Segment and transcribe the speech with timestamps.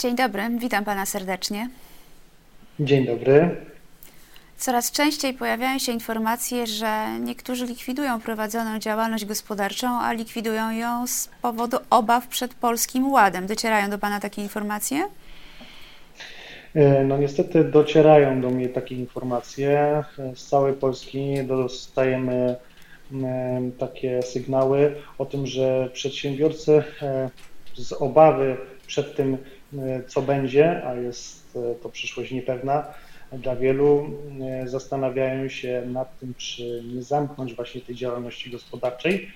[0.00, 1.68] Dzień dobry, witam pana serdecznie.
[2.80, 3.56] Dzień dobry.
[4.56, 11.28] Coraz częściej pojawiają się informacje, że niektórzy likwidują prowadzoną działalność gospodarczą, a likwidują ją z
[11.42, 13.46] powodu obaw przed polskim ładem.
[13.46, 15.08] Docierają do pana takie informacje?
[16.74, 20.04] E, no niestety docierają do mnie takie informacje.
[20.34, 22.56] Z całej Polski dostajemy
[23.24, 27.30] e, takie sygnały o tym, że przedsiębiorcy e,
[27.74, 28.56] z obawy
[28.86, 29.38] przed tym,
[30.06, 32.84] co będzie, a jest to przyszłość niepewna,
[33.32, 34.10] dla wielu
[34.64, 39.30] zastanawiają się nad tym, czy nie zamknąć właśnie tej działalności gospodarczej,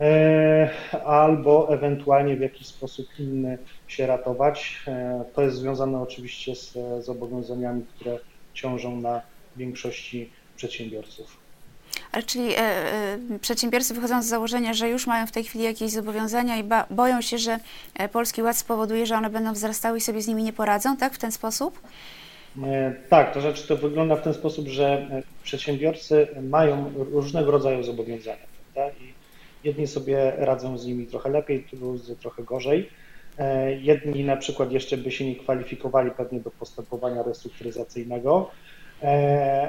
[0.00, 0.70] E,
[1.04, 3.58] albo ewentualnie w jakiś sposób inny
[3.88, 4.82] się ratować.
[4.88, 8.18] E, to jest związane oczywiście z zobowiązaniami, które
[8.54, 9.22] ciążą na
[9.56, 11.43] większości przedsiębiorców.
[12.12, 15.90] Ale czyli e, e, przedsiębiorcy wychodzą z założenia, że już mają w tej chwili jakieś
[15.90, 17.58] zobowiązania i ba, boją się, że
[18.12, 21.14] Polski Ład spowoduje, że one będą wzrastały i sobie z nimi nie poradzą, tak?
[21.14, 21.80] W ten sposób?
[22.62, 25.06] E, tak, to znaczy to wygląda w ten sposób, że
[25.42, 28.46] przedsiębiorcy mają różnego rodzaju zobowiązania.
[28.74, 28.96] Prawda?
[29.00, 29.14] I
[29.64, 32.88] Jedni sobie radzą z nimi trochę lepiej, drudzy trochę gorzej.
[33.38, 38.73] E, jedni na przykład jeszcze by się nie kwalifikowali pewnie do postępowania restrukturyzacyjnego, e,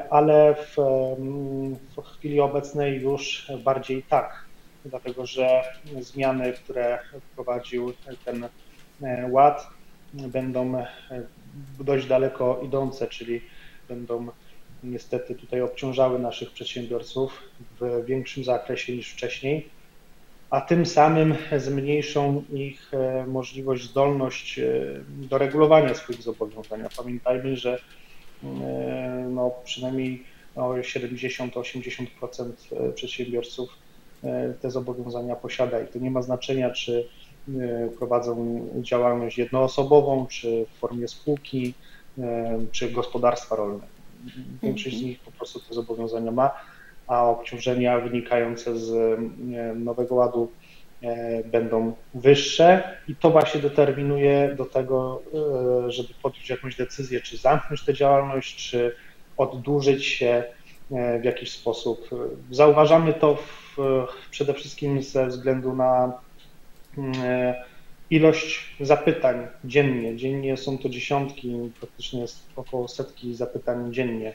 [0.10, 0.76] ale w,
[1.96, 4.46] w chwili obecnej już bardziej tak,
[4.86, 5.64] dlatego że
[6.00, 7.00] zmiany, które
[7.32, 7.94] wprowadził
[8.26, 8.48] ten
[9.02, 9.68] e, ład,
[10.14, 10.86] będą
[11.80, 13.42] dość daleko idące, czyli
[13.88, 14.28] będą
[14.84, 17.42] niestety tutaj obciążały naszych przedsiębiorców
[17.80, 19.70] w większym zakresie niż wcześniej
[20.50, 24.64] a tym samym zmniejszą ich e, możliwość, zdolność e,
[25.08, 26.84] do regulowania swoich zobowiązań.
[26.98, 27.80] Pamiętajmy, że e,
[29.30, 30.24] no, przynajmniej
[30.56, 32.06] 70-80%
[32.96, 33.70] przedsiębiorców
[34.62, 37.08] te zobowiązania posiada i to nie ma znaczenia, czy
[37.98, 41.74] prowadzą działalność jednoosobową, czy w formie spółki,
[42.72, 43.88] czy gospodarstwa rolne.
[44.64, 46.52] Większość z nich po prostu te zobowiązania ma
[47.08, 50.65] a obciążenia wynikające z e, Nowego Ładu e,
[51.46, 55.22] będą wyższe i to właśnie determinuje do tego,
[55.86, 58.96] e, żeby podjąć jakąś decyzję, czy zamknąć tę działalność, czy
[59.38, 60.44] oddłużyć się
[61.22, 62.10] w jakiś sposób.
[62.52, 63.78] Zauważamy to w,
[64.32, 66.14] przede wszystkim ze względu na
[68.10, 70.16] ilość zapytań dziennie.
[70.16, 74.34] Dziennie są to dziesiątki, praktycznie jest około setki zapytań dziennie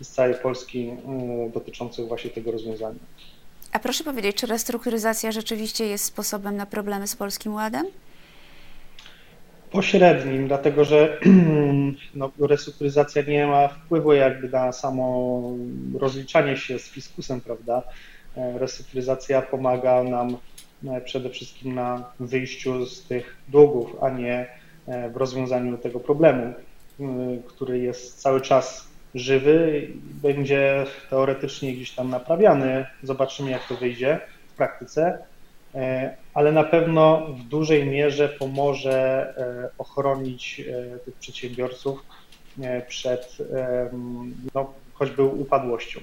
[0.00, 0.90] z całej Polski
[1.48, 3.00] y, dotyczących właśnie tego rozwiązania.
[3.72, 7.86] A proszę powiedzieć, czy restrukturyzacja rzeczywiście jest sposobem na problemy z Polskim Ładem?
[9.70, 11.18] Pośrednim, dlatego że
[12.14, 15.42] no, restrukturyzacja nie ma wpływu jakby na samo
[15.98, 17.82] rozliczanie się z fiskusem, prawda?
[18.36, 20.36] E, restrukturyzacja pomaga nam
[20.88, 24.46] e, przede wszystkim na wyjściu z tych długów, a nie
[24.86, 26.54] e, w rozwiązaniu tego problemu,
[27.46, 29.88] który jest cały czas żywy,
[30.22, 32.86] będzie teoretycznie gdzieś tam naprawiany.
[33.02, 35.18] Zobaczymy, jak to wyjdzie w praktyce,
[35.74, 42.02] e, ale na pewno w dużej mierze pomoże e, ochronić e, tych przedsiębiorców
[42.88, 43.38] przed
[44.54, 46.00] no, choćby upadłością.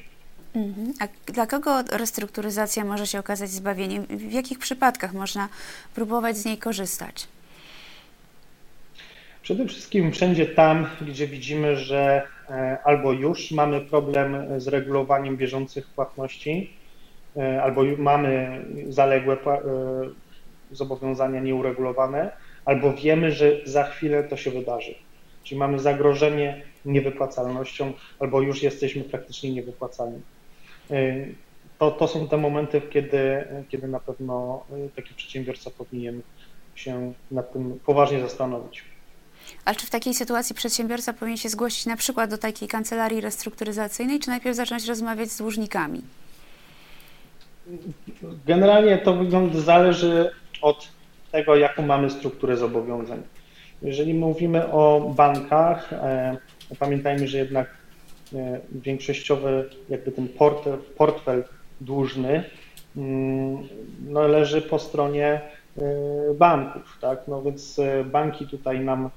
[0.55, 0.93] Mhm.
[0.99, 4.05] A dla kogo restrukturyzacja może się okazać zbawieniem?
[4.05, 5.49] W jakich przypadkach można
[5.95, 7.27] próbować z niej korzystać?
[9.41, 12.27] Przede wszystkim wszędzie tam, gdzie widzimy, że
[12.83, 16.73] albo już mamy problem z regulowaniem bieżących płatności,
[17.37, 19.61] e, albo mamy zaległe e,
[20.71, 22.31] zobowiązania nieuregulowane,
[22.65, 24.95] albo wiemy, że za chwilę to się wydarzy.
[25.43, 30.21] Czyli mamy zagrożenie niewypłacalnością, albo już jesteśmy praktycznie niewypłacalni.
[31.79, 34.65] To, to są te momenty, kiedy, kiedy na pewno
[34.95, 36.21] taki przedsiębiorca powinien
[36.75, 38.83] się nad tym poważnie zastanowić.
[39.65, 44.19] Ale czy w takiej sytuacji przedsiębiorca powinien się zgłosić na przykład do takiej kancelarii restrukturyzacyjnej,
[44.19, 46.01] czy najpierw zacząć rozmawiać z dłużnikami?
[48.45, 50.31] Generalnie to wygląda, zależy
[50.61, 50.87] od
[51.31, 53.23] tego, jaką mamy strukturę zobowiązań.
[53.81, 56.37] Jeżeli mówimy o bankach, e,
[56.79, 57.67] pamiętajmy, że jednak
[58.33, 61.43] e, większościowy jakby ten portfel, portfel
[61.81, 62.43] dłużny
[62.97, 63.57] mm,
[64.07, 65.41] no, leży po stronie
[65.77, 65.81] e,
[66.33, 67.19] banków, tak?
[67.27, 69.09] No więc banki tutaj nam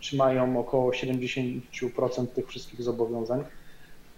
[0.00, 3.44] trzymają około 70% tych wszystkich zobowiązań.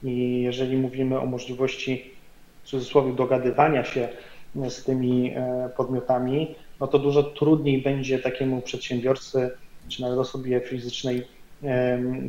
[0.03, 2.15] I jeżeli mówimy o możliwości
[2.63, 4.09] w cudzysłowie dogadywania się
[4.69, 9.51] z tymi e, podmiotami, no to dużo trudniej będzie takiemu przedsiębiorcy
[9.89, 11.27] czy nawet osobie fizycznej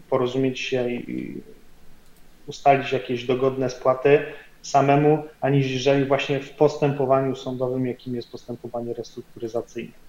[0.10, 1.42] porozumieć się i
[2.48, 4.26] ustalić jakieś dogodne spłaty
[4.62, 10.03] samemu, aniżeli właśnie w postępowaniu sądowym, jakim jest postępowanie restrukturyzacyjne.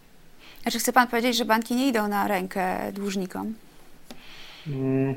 [0.65, 3.55] A czy chce Pan powiedzieć, że banki nie idą na rękę dłużnikom?
[4.67, 5.15] Mm,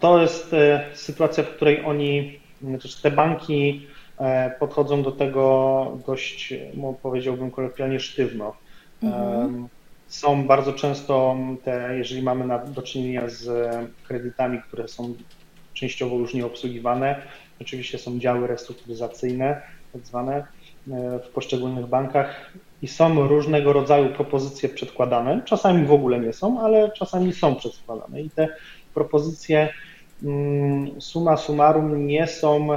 [0.00, 3.86] to jest e, sytuacja, w której oni, znaczy te banki
[4.18, 6.54] e, podchodzą do tego dość,
[7.02, 8.56] powiedziałbym kolokwialnie, sztywno.
[9.02, 9.68] Mhm.
[10.08, 13.70] Są bardzo często te, jeżeli mamy na, do czynienia z
[14.08, 15.14] kredytami, które są
[15.74, 17.22] częściowo już nieobsługiwane,
[17.60, 19.62] oczywiście są działy restrukturyzacyjne,
[19.92, 20.44] tak zwane, e,
[21.24, 25.42] w poszczególnych bankach i są różnego rodzaju propozycje przedkładane.
[25.44, 28.48] Czasami w ogóle nie są, ale czasami są przedkładane i te
[28.94, 29.68] propozycje
[30.22, 32.68] mm, suma summarum nie są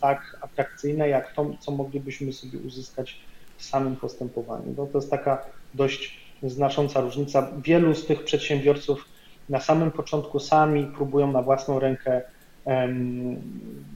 [0.00, 3.26] tak atrakcyjne jak to, co moglibyśmy sobie uzyskać
[3.56, 4.74] w samym postępowaniu.
[4.76, 5.44] No to jest taka
[5.74, 7.52] dość znacząca różnica.
[7.64, 9.04] Wielu z tych przedsiębiorców
[9.48, 12.22] na samym początku sami próbują na własną rękę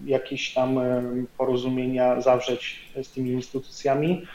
[0.04, 0.80] jakieś tam
[1.38, 4.26] porozumienia zawrzeć z tymi instytucjami.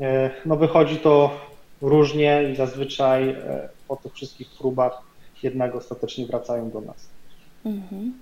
[0.00, 1.40] E, no wychodzi to
[1.82, 5.02] różnie i zazwyczaj e, po tych wszystkich próbach
[5.42, 7.08] jednak ostatecznie wracają do nas.
[7.64, 8.12] Mhm.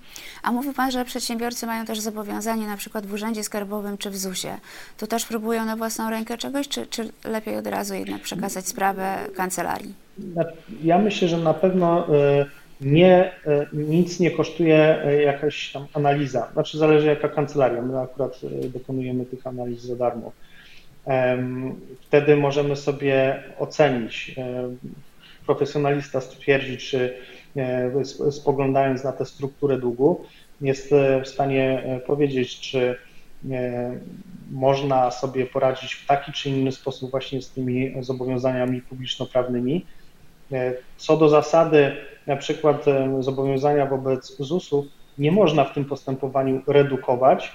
[0.43, 4.17] A mówi Pan, że przedsiębiorcy mają też zobowiązanie na przykład w Urzędzie Skarbowym czy w
[4.17, 4.57] ZUS-ie.
[4.97, 9.17] Tu też próbują na własną rękę czegoś, czy, czy lepiej od razu jednak przekazać sprawę
[9.35, 9.93] kancelarii?
[10.83, 12.45] Ja myślę, że na pewno e,
[12.81, 16.49] nie, e, nic nie kosztuje e, jakaś tam analiza.
[16.53, 17.81] Znaczy zależy jaka kancelaria.
[17.81, 18.39] My akurat
[18.73, 20.31] dokonujemy tych analiz za darmo.
[22.01, 24.35] Wtedy możemy sobie ocenić.
[25.45, 27.17] Profesjonalista stwierdzi, czy
[28.31, 30.25] spoglądając na tę strukturę długu,
[30.61, 30.93] jest
[31.23, 32.95] w stanie powiedzieć, czy
[34.51, 39.85] można sobie poradzić w taki czy inny sposób właśnie z tymi zobowiązaniami publiczno-prawnymi.
[40.97, 41.91] Co do zasady,
[42.27, 42.85] na przykład
[43.19, 44.87] zobowiązania wobec ZUS-u
[45.17, 47.51] nie można w tym postępowaniu redukować,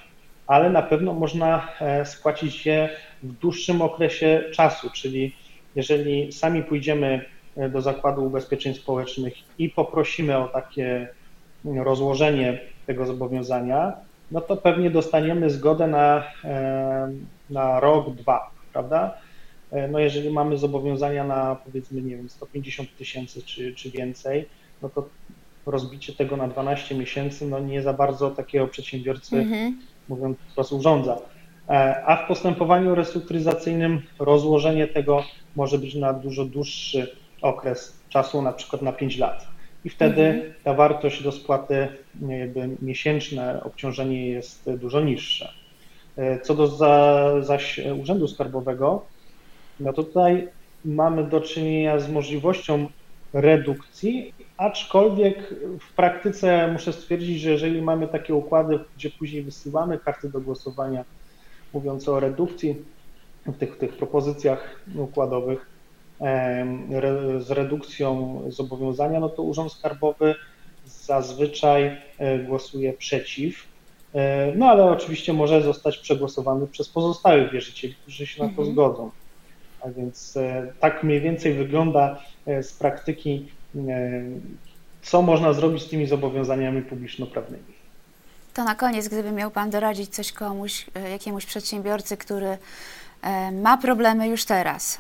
[0.47, 2.89] ale na pewno można e, spłacić je
[3.23, 5.35] w dłuższym okresie czasu, czyli
[5.75, 7.25] jeżeli sami pójdziemy
[7.57, 11.09] e, do Zakładu Ubezpieczeń Społecznych i poprosimy o takie
[11.65, 13.93] rozłożenie tego zobowiązania,
[14.31, 17.13] no to pewnie dostaniemy zgodę na, e,
[17.51, 19.15] na rok, dwa, prawda?
[19.89, 24.47] No jeżeli mamy zobowiązania na powiedzmy, nie wiem, 150 tysięcy czy, czy więcej,
[24.83, 25.09] no to
[25.67, 29.79] rozbicie tego na 12 miesięcy, no nie za bardzo takiego przedsiębiorcy, mhm.
[30.09, 31.19] mówiąc wprost, urządza.
[31.69, 35.25] E, a w postępowaniu restrukturyzacyjnym rozłożenie tego
[35.57, 39.47] może być na dużo dłuższy okres czasu, na przykład na 5 lat.
[39.85, 40.55] I wtedy mhm.
[40.65, 41.89] ta wartość do spłaty,
[42.29, 45.53] jakby miesięczne obciążenie jest dużo niższe.
[46.17, 49.05] E, co do za, zaś Urzędu Skarbowego,
[49.81, 50.49] no tutaj
[50.85, 52.89] mamy do czynienia z możliwością
[53.33, 60.29] redukcji, aczkolwiek w praktyce muszę stwierdzić, że jeżeli mamy takie układy, gdzie później wysyłamy karty
[60.29, 61.05] do głosowania
[61.73, 62.77] mówiące o redukcji
[63.47, 65.67] w tych, tych propozycjach układowych
[67.39, 70.35] z redukcją zobowiązania, no to Urząd Skarbowy
[70.87, 73.67] zazwyczaj e, głosuje przeciw.
[74.15, 78.73] E, no ale oczywiście może zostać przegłosowany przez pozostałych wierzycieli, którzy się na to mhm.
[78.73, 79.11] zgodzą.
[79.81, 83.81] A więc e, tak mniej więcej wygląda e, z praktyki, e,
[85.03, 87.79] co można zrobić z tymi zobowiązaniami publiczno-prawnymi.
[88.55, 92.59] To na koniec, gdyby miał Pan doradzić coś komuś, jakiemuś przedsiębiorcy, który
[93.53, 94.99] ma problemy już teraz,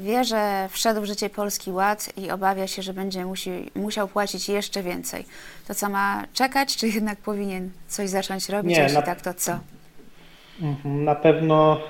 [0.00, 4.48] wie, że wszedł w życie Polski Ład i obawia się, że będzie musi, musiał płacić
[4.48, 5.24] jeszcze więcej,
[5.68, 9.34] to co ma czekać, czy jednak powinien coś zacząć robić, Nie, jeśli na, tak, to
[9.34, 9.58] co?
[10.62, 11.80] Mhm, na pewno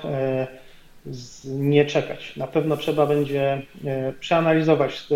[1.45, 2.35] nie czekać.
[2.35, 5.07] Na pewno trzeba będzie e, przeanalizować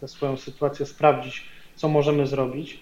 [0.00, 1.44] tę swoją sytuację, sprawdzić,
[1.76, 2.80] co możemy zrobić,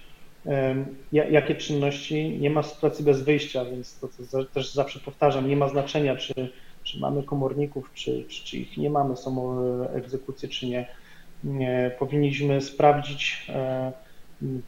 [1.12, 2.38] jakie czynności.
[2.40, 6.34] Nie ma sytuacji bez wyjścia, więc to, co też zawsze powtarzam, nie ma znaczenia, czy,
[6.82, 9.58] czy mamy komorników, czy, czy, czy ich nie mamy, są
[9.94, 10.86] egzekucje, czy nie.
[11.44, 11.90] nie.
[11.98, 13.92] Powinniśmy sprawdzić, e,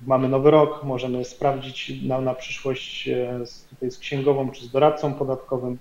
[0.06, 4.70] mamy nowy rok, możemy sprawdzić na, na przyszłość e, z, tutaj z księgową, czy z
[4.70, 5.78] doradcą podatkowym,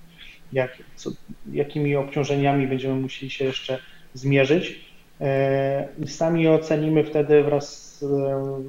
[0.54, 1.12] jak, co,
[1.52, 3.80] jakimi obciążeniami będziemy musieli się jeszcze
[4.14, 4.92] zmierzyć.
[5.22, 8.00] E, I sami ocenimy wtedy wraz,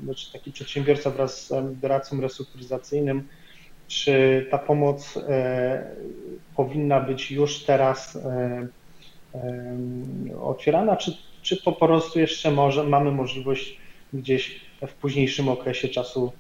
[0.03, 3.29] znaczy taki przedsiębiorca wraz z doradcą restrukturyzacyjnym,
[3.89, 5.97] czy ta pomoc e,
[6.57, 8.67] powinna być już teraz e,
[10.41, 13.79] otwierana, czy, czy po prostu jeszcze może, mamy możliwość
[14.12, 16.33] gdzieś w późniejszym okresie czasu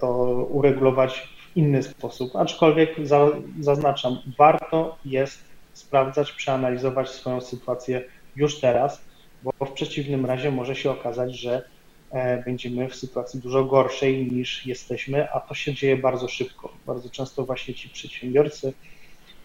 [0.00, 2.36] to uregulować inny sposób.
[2.36, 3.26] Aczkolwiek za,
[3.60, 5.38] zaznaczam, warto jest
[5.72, 8.02] sprawdzać, przeanalizować swoją sytuację
[8.36, 9.04] już teraz,
[9.42, 11.62] bo w przeciwnym razie może się okazać, że
[12.10, 16.72] e, będziemy w sytuacji dużo gorszej niż jesteśmy, a to się dzieje bardzo szybko.
[16.86, 18.72] Bardzo często właśnie ci przedsiębiorcy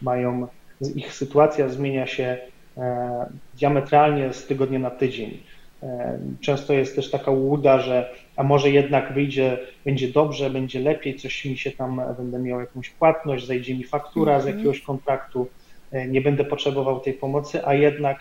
[0.01, 0.47] mają,
[0.95, 2.37] ich sytuacja zmienia się
[2.77, 3.25] e,
[3.59, 5.43] diametralnie z tygodnia na tydzień.
[5.83, 11.15] E, Często jest też taka łuda, że a może jednak wyjdzie, będzie dobrze, będzie lepiej,
[11.15, 14.57] coś mi się tam, będę miał jakąś płatność, zajdzie mi faktura z Mhm.
[14.57, 15.47] jakiegoś kontraktu,
[15.91, 18.17] e, nie będę potrzebował tej pomocy, a jednak,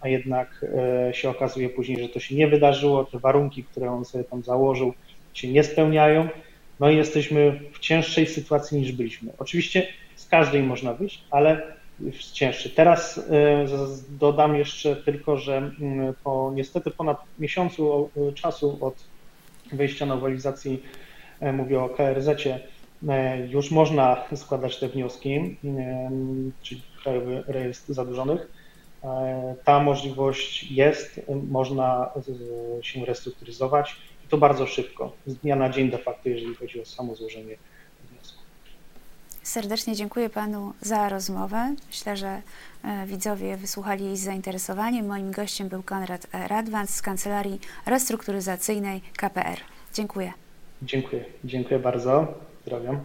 [0.00, 0.64] a jednak
[1.08, 4.42] e, się okazuje później, że to się nie wydarzyło, te warunki, które on sobie tam
[4.42, 4.92] założył,
[5.32, 6.28] się nie spełniają,
[6.80, 9.32] no i jesteśmy w cięższej sytuacji niż byliśmy.
[9.38, 12.72] Oczywiście z każdej można wyjść, ale w cięższej.
[12.72, 13.66] Teraz e,
[14.08, 19.10] dodam jeszcze tylko, że mm, po niestety ponad miesiącu czasu od
[19.72, 20.82] wejścia nowelizacji,
[21.40, 22.60] e, mówię o KRZ-cie,
[23.08, 25.34] e, już można składać te wnioski,
[25.64, 28.52] em, czyli Krajowy Rejestr Zadłużonych.
[29.04, 32.10] E, Ta możliwość jest, e, można
[32.80, 36.80] e, się restrukturyzować i to bardzo szybko, z dnia na dzień de facto, jeżeli chodzi
[36.80, 37.56] o samo złożenie.
[39.50, 41.74] Serdecznie dziękuję Panu za rozmowę.
[41.86, 42.42] Myślę, że
[42.84, 45.06] e, widzowie wysłuchali jej z zainteresowaniem.
[45.06, 49.58] Moim gościem był Konrad e, Radwan z Kancelarii Restrukturyzacyjnej KPR.
[49.94, 50.32] Dziękuję.
[50.82, 53.00] Dziękuję, dziękuję bardzo, pozdrawiam.